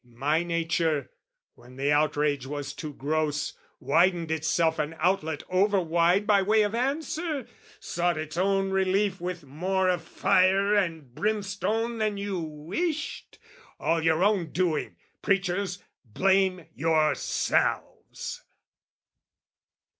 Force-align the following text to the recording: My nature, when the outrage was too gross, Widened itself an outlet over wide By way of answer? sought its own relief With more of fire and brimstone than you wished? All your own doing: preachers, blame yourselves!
My 0.03 0.41
nature, 0.41 1.11
when 1.53 1.75
the 1.75 1.91
outrage 1.91 2.47
was 2.47 2.73
too 2.73 2.91
gross, 2.91 3.53
Widened 3.79 4.31
itself 4.31 4.79
an 4.79 4.95
outlet 4.97 5.43
over 5.47 5.79
wide 5.79 6.25
By 6.25 6.41
way 6.41 6.63
of 6.63 6.73
answer? 6.73 7.45
sought 7.79 8.17
its 8.17 8.35
own 8.35 8.71
relief 8.71 9.21
With 9.21 9.43
more 9.43 9.89
of 9.89 10.01
fire 10.01 10.73
and 10.73 11.13
brimstone 11.13 11.99
than 11.99 12.17
you 12.17 12.39
wished? 12.39 13.37
All 13.79 14.01
your 14.01 14.23
own 14.23 14.49
doing: 14.51 14.95
preachers, 15.21 15.83
blame 16.03 16.65
yourselves! 16.73 18.41